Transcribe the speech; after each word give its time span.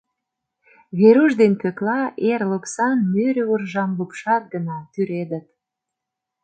Веруш 0.99 1.31
ден 1.41 1.53
Пӧкла 1.61 2.01
эр 2.31 2.41
лупсан 2.49 2.97
нӧрӧ 3.13 3.43
уржам 3.53 3.91
лупшат 3.97 4.43
гына, 4.53 4.77
тӱредыт. 4.91 5.45